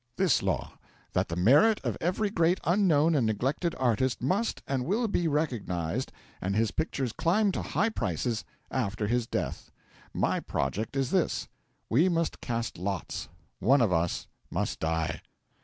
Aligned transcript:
This 0.17 0.41
law: 0.41 0.73
that 1.13 1.27
the 1.29 1.35
merit 1.35 1.79
of 1.83 1.95
every 2.01 2.31
great 2.31 2.59
unknown 2.63 3.13
and 3.13 3.27
neglected 3.27 3.75
artist 3.77 4.19
must 4.19 4.63
and 4.67 4.83
will 4.83 5.07
be 5.07 5.27
recognised 5.27 6.11
and 6.41 6.55
his 6.55 6.71
pictures 6.71 7.11
climb 7.13 7.51
to 7.51 7.61
high 7.61 7.89
prices 7.89 8.43
after 8.71 9.05
his 9.05 9.27
death. 9.27 9.69
My 10.11 10.39
project 10.39 10.95
is 10.97 11.11
this: 11.11 11.47
we 11.87 12.09
must 12.09 12.41
cast 12.41 12.79
lots 12.79 13.29
one 13.59 13.79
of 13.79 13.93
us 13.93 14.25
must 14.49 14.79
die." 14.79 15.21